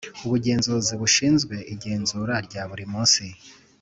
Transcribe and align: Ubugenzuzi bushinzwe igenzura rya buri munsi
Ubugenzuzi 0.25 0.93
bushinzwe 1.01 1.55
igenzura 1.73 2.35
rya 2.45 2.61
buri 2.69 2.85
munsi 2.91 3.23